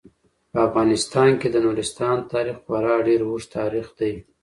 [0.51, 4.13] په افغانستان کې د نورستان تاریخ خورا ډیر اوږد تاریخ دی.